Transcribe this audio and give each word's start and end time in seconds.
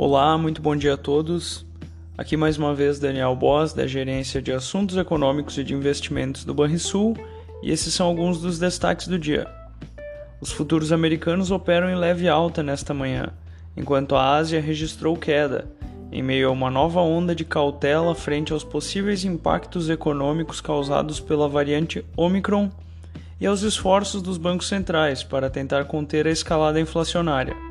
Olá, 0.00 0.38
muito 0.38 0.62
bom 0.62 0.76
dia 0.76 0.94
a 0.94 0.96
todos. 0.96 1.66
Aqui 2.16 2.36
mais 2.36 2.56
uma 2.56 2.72
vez 2.72 3.00
Daniel 3.00 3.34
Boss, 3.34 3.72
da 3.72 3.84
Gerência 3.84 4.40
de 4.40 4.52
Assuntos 4.52 4.96
Econômicos 4.96 5.58
e 5.58 5.64
de 5.64 5.74
Investimentos 5.74 6.44
do 6.44 6.54
Banrisul, 6.54 7.16
e 7.64 7.72
esses 7.72 7.92
são 7.94 8.06
alguns 8.06 8.40
dos 8.40 8.60
destaques 8.60 9.08
do 9.08 9.18
dia. 9.18 9.48
Os 10.40 10.52
futuros 10.52 10.92
americanos 10.92 11.50
operam 11.50 11.90
em 11.90 11.96
leve 11.96 12.28
alta 12.28 12.62
nesta 12.62 12.94
manhã, 12.94 13.30
enquanto 13.76 14.14
a 14.14 14.36
Ásia 14.36 14.60
registrou 14.60 15.16
queda, 15.16 15.68
em 16.12 16.22
meio 16.22 16.48
a 16.48 16.52
uma 16.52 16.70
nova 16.70 17.00
onda 17.00 17.34
de 17.34 17.44
cautela 17.44 18.14
frente 18.14 18.52
aos 18.52 18.62
possíveis 18.62 19.24
impactos 19.24 19.90
econômicos 19.90 20.60
causados 20.60 21.18
pela 21.18 21.48
variante 21.48 22.04
Omicron 22.16 22.70
e 23.40 23.48
aos 23.48 23.62
esforços 23.62 24.22
dos 24.22 24.38
bancos 24.38 24.68
centrais 24.68 25.24
para 25.24 25.50
tentar 25.50 25.86
conter 25.86 26.24
a 26.28 26.30
escalada 26.30 26.78
inflacionária. 26.78 27.67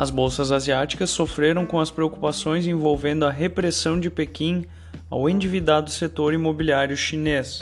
As 0.00 0.08
bolsas 0.08 0.50
asiáticas 0.50 1.10
sofreram 1.10 1.66
com 1.66 1.78
as 1.78 1.90
preocupações 1.90 2.66
envolvendo 2.66 3.26
a 3.26 3.30
repressão 3.30 4.00
de 4.00 4.08
Pequim 4.08 4.64
ao 5.10 5.28
endividado 5.28 5.90
setor 5.90 6.32
imobiliário 6.32 6.96
chinês. 6.96 7.60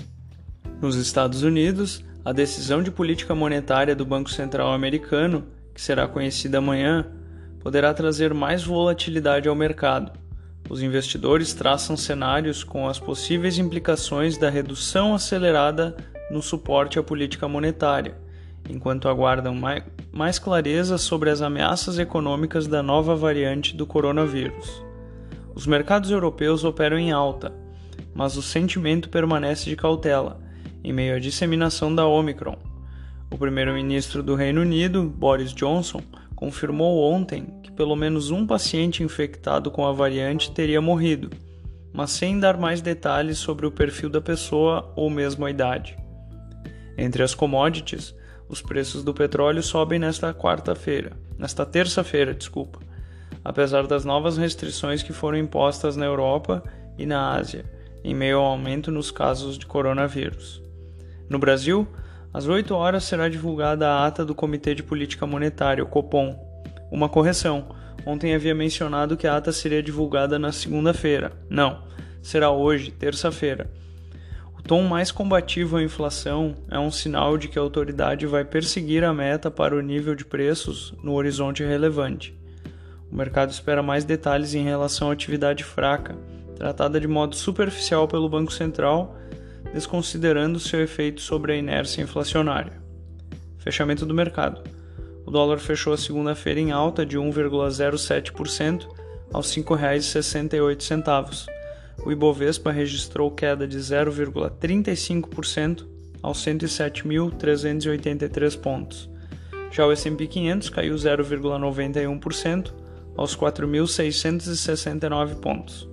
Nos 0.81 0.95
Estados 0.95 1.43
Unidos, 1.43 2.05
a 2.25 2.31
decisão 2.31 2.81
de 2.81 2.93
política 2.93 3.35
monetária 3.35 3.93
do 3.97 4.07
Banco 4.07 4.31
Central 4.31 4.73
americano, 4.73 5.47
que 5.75 5.81
será 5.81 6.07
conhecida 6.07 6.59
amanhã, 6.59 7.07
poderá 7.59 7.93
trazer 7.93 8.33
mais 8.33 8.63
volatilidade 8.63 9.49
ao 9.49 9.57
mercado. 9.57 10.13
Os 10.71 10.81
investidores 10.81 11.53
traçam 11.53 11.97
cenários 11.97 12.63
com 12.63 12.87
as 12.87 13.01
possíveis 13.01 13.59
implicações 13.59 14.39
da 14.39 14.49
redução 14.49 15.13
acelerada 15.13 15.97
no 16.31 16.41
suporte 16.41 17.01
à 17.01 17.03
política 17.03 17.49
monetária 17.49 18.15
enquanto 18.69 19.09
aguardam 19.09 19.55
mais 20.13 20.39
clareza 20.39 20.99
sobre 20.99 21.31
as 21.31 21.43
ameaças 21.43 21.99
econômicas 21.99 22.67
da 22.67 22.83
nova 22.83 23.15
variante 23.15 23.77
do 23.77 23.87
coronavírus. 23.87 24.83
Os 25.55 25.67
mercados 25.67 26.11
europeus 26.11 26.65
operam 26.65 26.99
em 26.99 27.13
alta, 27.13 27.53
mas 28.15 28.37
o 28.37 28.43
sentimento 28.43 29.09
permanece 29.09 29.69
de 29.69 29.77
cautela, 29.77 30.41
em 30.83 30.93
meio 30.93 31.17
à 31.17 31.19
disseminação 31.19 31.95
da 31.95 32.07
Omicron. 32.07 32.57
O 33.31 33.37
primeiro-ministro 33.37 34.23
do 34.23 34.35
Reino 34.35 34.61
Unido, 34.63 35.05
Boris 35.05 35.53
Johnson, 35.53 36.01
confirmou 36.35 37.03
ontem 37.13 37.47
que 37.63 37.71
pelo 37.71 37.97
menos 37.97 38.31
um 38.31 38.47
paciente 38.47 39.03
infectado 39.03 39.71
com 39.71 39.85
a 39.85 39.93
variante 39.93 40.51
teria 40.51 40.81
morrido, 40.81 41.31
mas 41.93 42.11
sem 42.11 42.39
dar 42.39 42.57
mais 42.57 42.81
detalhes 42.81 43.39
sobre 43.39 43.67
o 43.67 43.71
perfil 43.71 44.09
da 44.09 44.21
pessoa 44.21 44.93
ou 44.97 45.11
mesmo 45.11 45.45
a 45.45 45.51
idade. 45.51 45.97
Entre 46.97 47.23
as 47.23 47.35
commodities, 47.35 48.15
os 48.49 48.63
preços 48.63 49.05
do 49.05 49.13
petróleo 49.13 49.63
sobem 49.63 49.99
nesta 49.99 50.33
quarta-feira, 50.33 51.13
nesta 51.39 51.67
terça-feira, 51.67 52.35
desculpa, 52.35 52.81
apesar 53.45 53.87
das 53.87 54.05
novas 54.05 54.39
restrições 54.39 55.03
que 55.03 55.13
foram 55.13 55.39
impostas 55.39 55.97
na 55.97 56.07
Europa 56.07 56.63
e 56.97 57.05
na 57.05 57.35
Ásia, 57.35 57.65
em 58.03 58.15
meio 58.15 58.39
ao 58.39 58.47
aumento 58.47 58.91
nos 58.91 59.11
casos 59.11 59.59
de 59.59 59.67
coronavírus. 59.67 60.63
No 61.29 61.39
Brasil, 61.39 61.87
às 62.33 62.47
8 62.47 62.75
horas 62.75 63.05
será 63.05 63.29
divulgada 63.29 63.89
a 63.89 64.07
ata 64.07 64.25
do 64.25 64.35
Comitê 64.35 64.75
de 64.75 64.83
Política 64.83 65.27
Monetária, 65.27 65.85
o 65.85 65.87
Copom. 65.87 66.37
Uma 66.91 67.09
correção. 67.09 67.77
Ontem 68.07 68.35
havia 68.35 68.55
mencionado 68.55 69.17
que 69.17 69.27
a 69.27 69.37
ata 69.37 69.53
seria 69.53 69.83
divulgada 69.83 70.39
na 70.39 70.53
segunda-feira. 70.53 71.33
Não, 71.51 71.83
será 72.23 72.51
hoje, 72.51 72.91
terça-feira 72.91 73.71
tom 74.69 74.83
mais 74.83 75.11
combativo 75.11 75.79
à 75.79 75.83
inflação 75.83 76.55
é 76.71 76.79
um 76.79 76.91
sinal 76.91 77.39
de 77.39 77.49
que 77.49 77.59
a 77.59 77.63
autoridade 77.63 78.27
vai 78.27 78.45
perseguir 78.45 79.03
a 79.03 79.15
meta 79.15 79.51
para 79.51 79.75
o 79.75 79.81
nível 79.81 80.15
de 80.15 80.27
preços 80.27 80.93
no 81.03 81.15
horizonte 81.15 81.65
relevante. 81.65 82.39
O 83.11 83.17
mercado 83.17 83.51
espera 83.51 83.83
mais 83.83 84.05
detalhes 84.05 84.53
em 84.53 84.63
relação 84.63 85.09
à 85.09 85.15
atividade 85.15 85.65
fraca, 85.65 86.15
tratada 86.55 87.01
de 87.01 87.09
modo 87.09 87.35
superficial 87.35 88.07
pelo 88.07 88.29
Banco 88.29 88.53
Central, 88.53 89.17
desconsiderando 89.73 90.61
seu 90.61 90.83
efeito 90.83 91.23
sobre 91.23 91.55
a 91.55 91.57
inércia 91.57 92.03
inflacionária. 92.03 92.75
Fechamento 93.57 94.05
do 94.05 94.13
mercado. 94.13 94.63
O 95.25 95.31
dólar 95.31 95.61
fechou 95.61 95.95
a 95.95 95.99
segunda-feira 95.99 96.61
em 96.61 96.73
alta 96.73 97.07
de 97.07 97.17
1,07% 97.17 98.87
aos 99.33 99.51
R$ 99.55 99.63
5,68 99.63 101.58
o 102.05 102.13
Ibovespa 102.13 102.71
registrou 102.71 103.31
queda 103.31 103.67
de 103.67 103.79
0,35% 103.79 105.87
aos 106.23 106.45
107.383 106.45 108.59
pontos. 108.59 109.09
Já 109.71 109.87
o 109.87 109.93
S&P 109.93 110.27
500 110.27 110.71
caiu 110.71 110.95
0,91% 110.95 112.73
aos 113.17 113.37
4.669 113.37 115.37
pontos. 115.37 115.87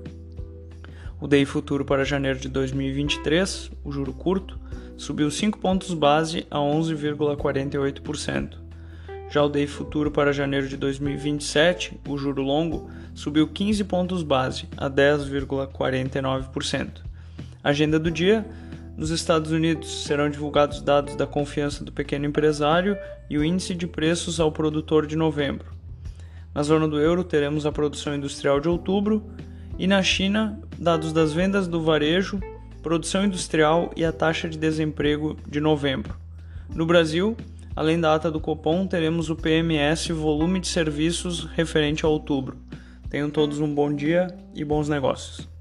O 1.20 1.28
DI 1.28 1.46
futuro 1.46 1.84
para 1.86 2.04
janeiro 2.04 2.40
de 2.40 2.50
2023, 2.50 3.70
o 3.84 3.92
juro 3.92 4.12
curto, 4.14 4.60
subiu 4.98 5.30
5 5.32 5.60
pontos 5.60 5.94
base 5.94 6.48
a 6.50 6.58
11,48%. 6.58 8.65
Já 9.36 9.44
o 9.44 9.50
DI 9.50 9.68
futuro 9.68 10.10
para 10.10 10.32
janeiro 10.32 10.66
de 10.66 10.78
2027, 10.78 12.00
o 12.08 12.18
juro 12.18 12.42
longo, 12.42 12.90
subiu 13.14 13.46
15 13.46 13.84
pontos 13.84 14.24
base 14.24 14.66
a 14.78 14.90
10,49%. 14.90 17.02
Agenda 17.62 18.00
do 18.00 18.10
dia: 18.10 18.46
nos 18.96 19.10
Estados 19.10 19.52
Unidos 19.52 20.06
serão 20.06 20.30
divulgados 20.30 20.82
dados 20.82 21.18
da 21.18 21.28
confiança 21.28 21.84
do 21.84 21.92
pequeno 21.92 22.26
empresário 22.26 22.98
e 23.30 23.38
o 23.38 23.44
índice 23.44 23.76
de 23.76 23.86
preços 23.86 24.40
ao 24.40 24.54
produtor 24.54 25.06
de 25.06 25.18
novembro. 25.18 25.68
Na 26.54 26.64
zona 26.64 26.88
do 26.88 26.98
euro 26.98 27.22
teremos 27.22 27.66
a 27.66 27.74
produção 27.74 28.16
industrial 28.16 28.62
de 28.62 28.70
outubro 28.70 29.22
e 29.78 29.86
na 29.86 30.02
China, 30.02 30.58
dados 30.80 31.12
das 31.12 31.34
vendas 31.34 31.68
do 31.68 31.82
varejo, 31.82 32.40
produção 32.82 33.26
industrial 33.26 33.92
e 33.98 34.06
a 34.06 34.14
taxa 34.14 34.48
de 34.48 34.58
desemprego 34.58 35.36
de 35.46 35.60
novembro. 35.60 36.16
No 36.74 36.86
Brasil, 36.86 37.36
Além 37.76 38.00
da 38.00 38.16
ata 38.16 38.32
do 38.32 38.40
Copom, 38.40 38.88
teremos 38.88 39.30
o 39.30 39.36
PMS 39.36 40.10
Volume 40.10 40.62
de 40.62 40.68
Serviços 40.68 41.44
referente 41.44 42.06
a 42.06 42.08
outubro. 42.08 42.58
Tenham 43.10 43.30
todos 43.30 43.60
um 43.60 43.74
bom 43.74 43.94
dia 43.94 44.28
e 44.54 44.64
bons 44.64 44.88
negócios. 44.88 45.55